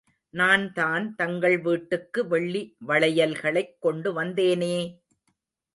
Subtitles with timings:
[0.33, 4.75] நான்தான் தங்கள் வீட்டுக்கு வெள்ளி வளையல்களைக் கொண்டு வந்தேனே!